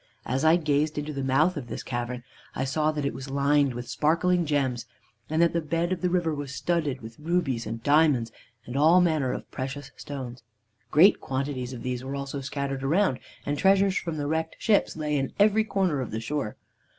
[0.25, 2.23] As I gazed into the mouth of this cavern
[2.55, 4.87] I saw that it was lined with sparkling gems,
[5.29, 8.31] and that the bed of the river was studded with rubies and diamonds
[8.65, 10.41] and all manner of precious stones.
[10.89, 15.15] Great quantities of these were also scattered around, and treasures from the wrecked ships lay
[15.15, 16.57] in every corner of the shore.